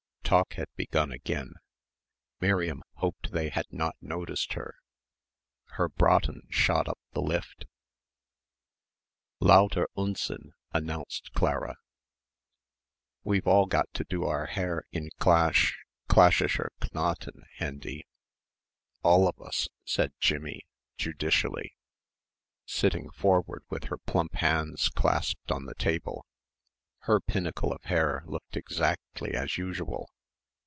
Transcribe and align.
Talk 0.23 0.53
had 0.53 0.69
begun 0.77 1.11
again. 1.11 1.55
Miriam 2.39 2.83
hoped 2.93 3.33
they 3.33 3.49
had 3.49 3.65
not 3.69 3.97
noticed 3.99 4.53
her. 4.53 4.75
Her 5.71 5.89
"Braten" 5.89 6.43
shot 6.49 6.87
up 6.87 6.99
the 7.11 7.19
lift. 7.21 7.65
"Lauter 9.41 9.89
Unsinn!" 9.97 10.53
announced 10.71 11.33
Clara. 11.33 11.75
"We've 13.25 13.45
all 13.45 13.65
got 13.65 13.93
to 13.93 14.05
do 14.05 14.23
our 14.23 14.45
hair 14.45 14.83
in 14.93 15.09
clash... 15.19 15.77
clashishsher 16.07 16.69
Knoten, 16.79 17.43
Hendy, 17.57 18.05
all 19.03 19.27
of 19.27 19.37
us," 19.41 19.67
said 19.83 20.13
Jimmie 20.21 20.65
judicially, 20.95 21.75
sitting 22.65 23.09
forward 23.11 23.63
with 23.69 23.85
her 23.87 23.97
plump 23.97 24.35
hands 24.35 24.87
clasped 24.87 25.51
on 25.51 25.65
the 25.65 25.75
table. 25.75 26.25
Her 26.99 27.19
pinnacle 27.19 27.73
of 27.73 27.83
hair 27.83 28.23
looked 28.25 28.55
exactly 28.55 29.33
as 29.35 29.57
usual. 29.57 30.07